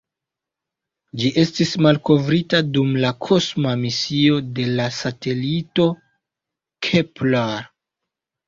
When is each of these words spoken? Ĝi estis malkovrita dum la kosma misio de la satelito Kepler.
Ĝi 1.23 1.29
estis 1.41 1.73
malkovrita 1.87 2.61
dum 2.77 2.95
la 3.03 3.11
kosma 3.27 3.75
misio 3.83 4.41
de 4.61 4.65
la 4.81 4.89
satelito 5.03 5.87
Kepler. 6.89 7.73